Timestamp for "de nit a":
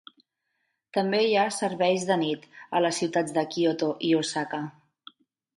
2.11-2.83